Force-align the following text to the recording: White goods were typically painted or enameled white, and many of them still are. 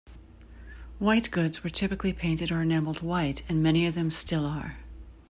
White 0.97 1.29
goods 1.29 1.63
were 1.63 1.69
typically 1.69 2.11
painted 2.11 2.51
or 2.51 2.63
enameled 2.63 3.01
white, 3.03 3.43
and 3.47 3.61
many 3.61 3.85
of 3.85 3.93
them 3.93 4.09
still 4.09 4.47
are. 4.47 4.77